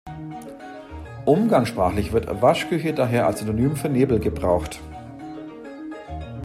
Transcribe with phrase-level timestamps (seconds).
[1.27, 4.79] Umgangssprachlich wird "Waschküche" daher als Synonym für Nebel gebraucht.